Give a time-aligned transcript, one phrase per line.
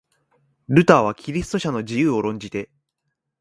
[0.67, 2.71] ルターはキリスト者の自由を論じて、